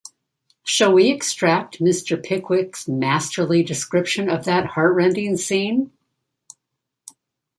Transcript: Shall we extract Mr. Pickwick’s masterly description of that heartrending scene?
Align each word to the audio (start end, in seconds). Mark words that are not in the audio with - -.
Shall 0.65 0.93
we 0.93 1.11
extract 1.11 1.77
Mr. 1.77 2.17
Pickwick’s 2.19 2.87
masterly 2.87 3.61
description 3.61 4.29
of 4.31 4.45
that 4.45 4.65
heartrending 4.65 5.37
scene? 5.37 5.91